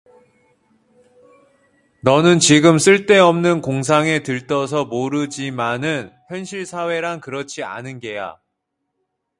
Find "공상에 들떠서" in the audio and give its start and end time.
3.61-4.85